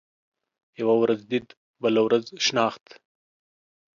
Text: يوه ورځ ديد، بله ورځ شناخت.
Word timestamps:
يوه 0.79 0.95
ورځ 1.01 1.19
ديد، 1.31 1.47
بله 1.81 1.99
ورځ 2.07 2.25
شناخت. 2.45 2.85